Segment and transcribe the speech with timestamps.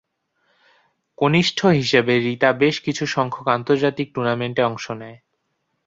[1.17, 5.17] কনিষ্ঠ হিসাবে রিতা বেশ কিছু সংখ্যক আন্তর্জাতিক টুর্নামেন্ট-এ অংশ নেয়।